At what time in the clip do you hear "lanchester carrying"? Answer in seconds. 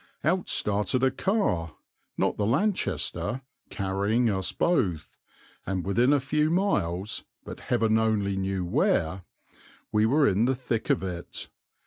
2.47-4.31